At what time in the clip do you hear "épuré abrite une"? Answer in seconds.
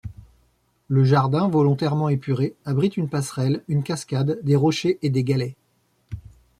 2.09-3.07